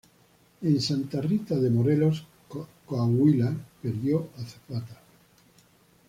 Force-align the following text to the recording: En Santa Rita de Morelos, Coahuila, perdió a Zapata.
En 0.63 0.81
Santa 0.81 1.21
Rita 1.21 1.59
de 1.59 1.69
Morelos, 1.69 2.25
Coahuila, 2.87 3.55
perdió 3.83 4.29
a 4.35 4.43
Zapata. 4.45 4.99